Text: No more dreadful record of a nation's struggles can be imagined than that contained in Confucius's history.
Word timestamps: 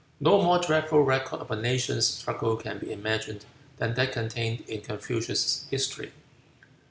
No 0.19 0.41
more 0.41 0.57
dreadful 0.57 1.03
record 1.03 1.41
of 1.41 1.51
a 1.51 1.55
nation's 1.55 2.07
struggles 2.07 2.63
can 2.63 2.79
be 2.79 2.91
imagined 2.91 3.45
than 3.77 3.93
that 3.93 4.11
contained 4.11 4.61
in 4.67 4.81
Confucius's 4.81 5.67
history. 5.69 6.11